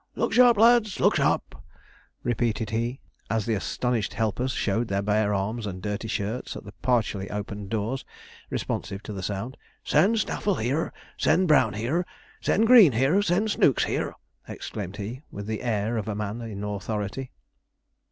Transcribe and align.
'Look 0.15 0.33
sharp, 0.33 0.57
lads! 0.57 0.99
look 0.99 1.17
sharp!' 1.17 1.53
repeated 2.23 2.71
he, 2.71 3.01
as 3.29 3.45
the 3.45 3.53
astonished 3.53 4.15
helpers 4.15 4.51
showed 4.51 4.87
their 4.87 5.03
bare 5.03 5.31
arms 5.31 5.67
and 5.67 5.79
dirty 5.79 6.07
shirts 6.07 6.55
at 6.55 6.63
the 6.63 6.71
partially 6.81 7.29
opened 7.29 7.69
doors, 7.69 8.03
responsive 8.49 9.03
to 9.03 9.13
the 9.13 9.21
sound. 9.21 9.57
'Send 9.83 10.17
Snaffle 10.17 10.55
here, 10.55 10.91
send 11.19 11.47
Brown 11.47 11.75
here, 11.75 12.03
send 12.41 12.65
Green 12.65 12.93
here, 12.93 13.21
send 13.21 13.51
Snooks 13.51 13.83
here,' 13.83 14.15
exclaimed 14.47 14.97
he, 14.97 15.21
with 15.29 15.45
the 15.45 15.61
air 15.61 15.97
of 15.97 16.07
a 16.07 16.15
man 16.15 16.41
in 16.41 16.63
authority. 16.63 17.29